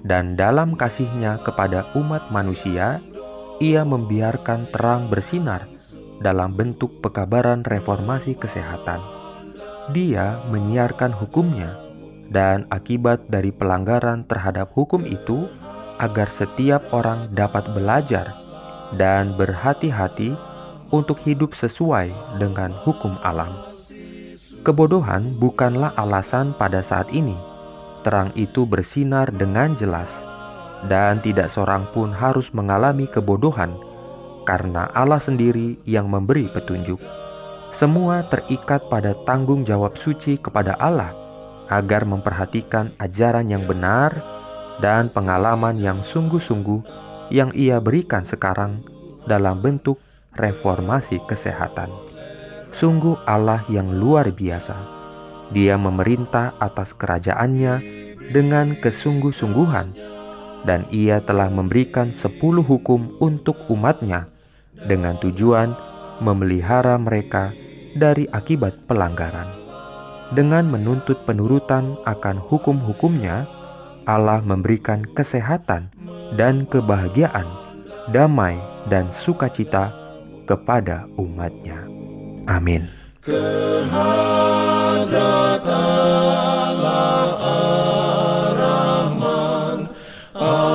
Dan 0.00 0.36
dalam 0.36 0.76
kasihnya 0.76 1.40
kepada 1.44 1.92
umat 1.96 2.32
manusia, 2.32 3.04
ia 3.60 3.84
membiarkan 3.84 4.72
terang 4.72 5.12
bersinar 5.12 5.68
dalam 6.20 6.52
bentuk 6.52 7.00
pekabaran 7.00 7.64
reformasi 7.64 8.36
kesehatan. 8.36 9.00
Dia 9.90 10.44
menyiarkan 10.52 11.16
hukumnya 11.16 11.80
dan 12.30 12.68
akibat 12.70 13.26
dari 13.26 13.50
pelanggaran 13.50 14.22
terhadap 14.28 14.70
hukum 14.76 15.02
itu 15.02 15.50
agar 15.98 16.30
setiap 16.30 16.92
orang 16.94 17.32
dapat 17.34 17.66
belajar 17.74 18.36
dan 18.94 19.34
berhati-hati 19.34 20.36
untuk 20.94 21.18
hidup 21.24 21.56
sesuai 21.56 22.12
dengan 22.38 22.70
hukum 22.86 23.18
alam. 23.24 23.50
Kebodohan 24.60 25.40
bukanlah 25.40 25.96
alasan 25.96 26.52
pada 26.54 26.84
saat 26.84 27.08
ini. 27.16 27.34
Terang 28.00 28.32
itu 28.36 28.64
bersinar 28.64 29.28
dengan 29.32 29.76
jelas, 29.76 30.24
dan 30.88 31.20
tidak 31.20 31.52
seorang 31.52 31.84
pun 31.92 32.12
harus 32.12 32.52
mengalami 32.56 33.04
kebodohan 33.04 33.76
karena 34.44 34.88
Allah 34.92 35.20
sendiri 35.20 35.78
yang 35.84 36.08
memberi 36.08 36.48
petunjuk. 36.50 37.00
Semua 37.70 38.26
terikat 38.26 38.90
pada 38.90 39.14
tanggung 39.22 39.62
jawab 39.62 39.94
suci 39.94 40.40
kepada 40.42 40.74
Allah 40.82 41.14
agar 41.70 42.02
memperhatikan 42.02 42.90
ajaran 42.98 43.46
yang 43.46 43.62
benar 43.70 44.10
dan 44.82 45.06
pengalaman 45.06 45.78
yang 45.78 46.02
sungguh-sungguh 46.02 46.82
yang 47.30 47.54
ia 47.54 47.78
berikan 47.78 48.26
sekarang 48.26 48.82
dalam 49.30 49.62
bentuk 49.62 50.02
reformasi 50.34 51.22
kesehatan. 51.30 51.94
Sungguh 52.74 53.18
Allah 53.22 53.62
yang 53.70 53.94
luar 53.94 54.34
biasa. 54.34 54.74
Dia 55.54 55.78
memerintah 55.78 56.58
atas 56.58 56.94
kerajaannya 56.94 57.82
dengan 58.30 58.78
kesungguh-sungguhan 58.78 60.09
dan 60.64 60.84
ia 60.92 61.20
telah 61.24 61.48
memberikan 61.48 62.12
sepuluh 62.12 62.64
hukum 62.64 63.16
untuk 63.20 63.56
umatnya 63.72 64.28
dengan 64.88 65.16
tujuan 65.20 65.72
memelihara 66.20 66.96
mereka 67.00 67.52
dari 67.96 68.28
akibat 68.30 68.86
pelanggaran. 68.86 69.48
Dengan 70.30 70.62
menuntut 70.70 71.26
penurutan 71.26 71.98
akan 72.06 72.38
hukum-hukumnya, 72.38 73.50
Allah 74.06 74.38
memberikan 74.46 75.02
kesehatan 75.02 75.90
dan 76.38 76.70
kebahagiaan, 76.70 77.50
damai 78.14 78.54
dan 78.86 79.10
sukacita 79.10 79.90
kepada 80.46 81.10
umatnya. 81.18 81.82
Amin. 82.46 82.86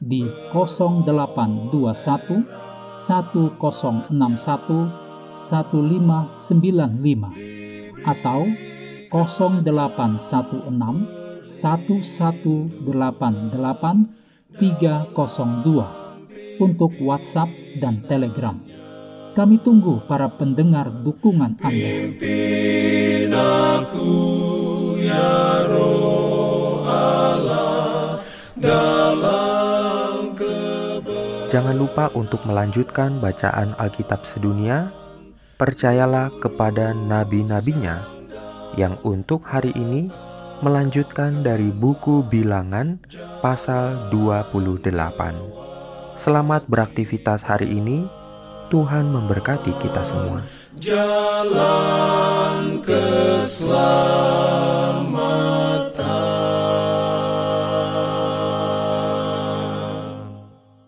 di 0.00 0.24
0821 0.52 2.44
1061 2.92 4.90
1595 5.36 7.28
atau 8.06 8.46
0816 9.12 11.48
1188 11.48 14.06
302 14.56 16.56
untuk 16.56 16.96
WhatsApp 17.04 17.52
dan 17.76 18.00
Telegram. 18.08 18.56
Kami 19.36 19.60
tunggu 19.60 20.00
para 20.08 20.32
pendengar 20.32 20.88
dukungan 20.88 21.60
Anda. 21.60 22.08
ya 24.96 25.28
Jangan 31.56 31.72
lupa 31.72 32.12
untuk 32.12 32.44
melanjutkan 32.44 33.16
bacaan 33.16 33.72
Alkitab 33.80 34.28
sedunia 34.28 34.92
percayalah 35.56 36.28
kepada 36.36 36.92
nabi-nabinya 36.92 38.04
yang 38.76 39.00
untuk 39.08 39.40
hari 39.40 39.72
ini 39.72 40.12
melanjutkan 40.60 41.40
dari 41.40 41.72
buku 41.72 42.28
bilangan 42.28 43.00
pasal 43.40 44.12
28. 44.12 44.92
Selamat 46.12 46.68
beraktivitas 46.68 47.40
hari 47.40 47.72
ini. 47.72 48.04
Tuhan 48.68 49.08
memberkati 49.08 49.80
kita 49.80 50.04
semua. 50.04 50.44
Jalan 50.76 51.64
keselamatan 52.84 54.05